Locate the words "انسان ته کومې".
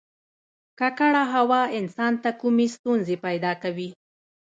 1.79-2.67